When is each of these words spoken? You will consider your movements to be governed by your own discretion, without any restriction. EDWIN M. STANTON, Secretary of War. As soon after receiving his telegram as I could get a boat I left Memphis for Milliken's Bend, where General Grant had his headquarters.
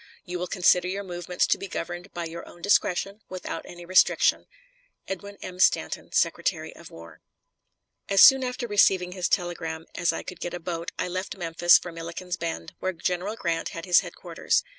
You 0.25 0.39
will 0.39 0.47
consider 0.47 0.87
your 0.87 1.03
movements 1.03 1.45
to 1.45 1.59
be 1.59 1.67
governed 1.67 2.11
by 2.11 2.25
your 2.25 2.43
own 2.49 2.63
discretion, 2.63 3.21
without 3.29 3.61
any 3.67 3.85
restriction. 3.85 4.47
EDWIN 5.07 5.37
M. 5.43 5.59
STANTON, 5.59 6.11
Secretary 6.13 6.75
of 6.75 6.89
War. 6.89 7.21
As 8.09 8.19
soon 8.19 8.43
after 8.43 8.65
receiving 8.65 9.11
his 9.11 9.29
telegram 9.29 9.85
as 9.93 10.11
I 10.11 10.23
could 10.23 10.39
get 10.39 10.55
a 10.55 10.59
boat 10.59 10.91
I 10.97 11.07
left 11.07 11.37
Memphis 11.37 11.77
for 11.77 11.91
Milliken's 11.91 12.35
Bend, 12.35 12.73
where 12.79 12.93
General 12.93 13.35
Grant 13.35 13.69
had 13.77 13.85
his 13.85 13.99
headquarters. 13.99 14.63